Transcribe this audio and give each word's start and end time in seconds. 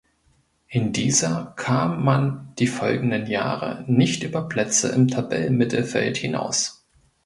In 0.67 0.93
dieser 0.93 1.53
kam 1.57 2.03
man 2.03 2.53
die 2.57 2.65
folgenden 2.65 3.27
Jahre 3.27 3.85
nicht 3.87 4.23
über 4.23 4.47
Plätze 4.49 4.87
im 4.89 5.07
Tabellenmittelfeld 5.09 6.17
hinaus. 6.17 6.87